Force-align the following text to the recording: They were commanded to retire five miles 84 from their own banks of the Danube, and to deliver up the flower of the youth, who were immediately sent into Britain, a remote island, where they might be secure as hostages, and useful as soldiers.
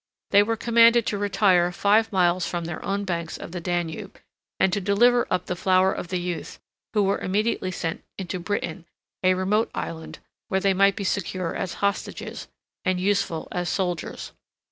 They 0.31 0.41
were 0.41 0.57
commanded 0.57 1.05
to 1.05 1.17
retire 1.19 1.71
five 1.71 2.11
miles 2.11 2.45
84 2.45 2.49
from 2.49 2.65
their 2.65 2.83
own 2.83 3.05
banks 3.05 3.37
of 3.37 3.51
the 3.51 3.61
Danube, 3.61 4.19
and 4.59 4.73
to 4.73 4.81
deliver 4.81 5.27
up 5.29 5.45
the 5.45 5.55
flower 5.55 5.93
of 5.93 6.07
the 6.07 6.19
youth, 6.19 6.59
who 6.95 7.03
were 7.03 7.19
immediately 7.19 7.69
sent 7.69 8.03
into 8.17 8.39
Britain, 8.39 8.85
a 9.21 9.35
remote 9.35 9.69
island, 9.75 10.17
where 10.47 10.59
they 10.59 10.73
might 10.73 10.95
be 10.95 11.03
secure 11.03 11.53
as 11.55 11.75
hostages, 11.85 12.47
and 12.83 12.99
useful 12.99 13.47
as 13.51 13.69
soldiers. 13.69 14.31